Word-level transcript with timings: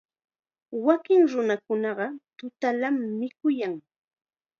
Wakin 0.85 1.21
nunakunaqa 1.31 2.07
tutallam 2.37 2.95
mikuyan. 3.19 3.73